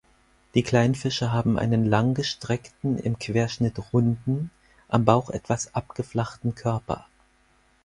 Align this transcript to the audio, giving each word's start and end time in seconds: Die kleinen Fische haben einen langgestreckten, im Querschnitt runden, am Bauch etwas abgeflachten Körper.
Die 0.55 0.63
kleinen 0.63 0.95
Fische 0.95 1.31
haben 1.31 1.59
einen 1.59 1.85
langgestreckten, 1.85 2.97
im 2.97 3.19
Querschnitt 3.19 3.77
runden, 3.93 4.49
am 4.87 5.05
Bauch 5.05 5.29
etwas 5.29 5.75
abgeflachten 5.75 6.55
Körper. 6.55 7.05